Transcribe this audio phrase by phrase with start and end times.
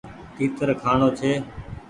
[0.35, 1.31] تيتر کآڻو ڇي۔